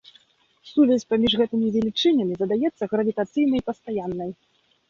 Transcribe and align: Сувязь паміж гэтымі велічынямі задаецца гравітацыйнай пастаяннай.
Сувязь 0.69 1.05
паміж 1.13 1.31
гэтымі 1.41 1.67
велічынямі 1.75 2.33
задаецца 2.39 2.83
гравітацыйнай 2.95 3.61
пастаяннай. 3.69 4.29